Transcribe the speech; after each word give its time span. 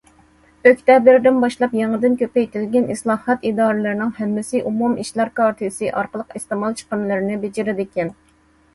ئۆكتەبىردىن 0.69 1.37
باشلاپ، 1.43 1.75
يېڭىدىن 1.79 2.15
كۆپەيتىلگەن 2.21 2.89
ئىسلاھات 2.95 3.47
ئىدارىلىرىنىڭ 3.51 4.17
ھەممىسى 4.23 4.65
ئومۇم 4.67 4.99
ئىشلار 5.05 5.35
كارتىسى 5.41 5.95
ئارقىلىق 5.95 6.37
ئىستېمال 6.43 6.81
چىقىملىرىنى 6.83 7.43
بېجىرىدىكەن. 7.47 8.17